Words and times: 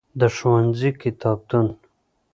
د 0.19 0.21
ښوونځی 0.35 0.89
کتابتون. 1.01 1.67